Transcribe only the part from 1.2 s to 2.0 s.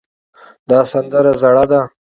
زړه ده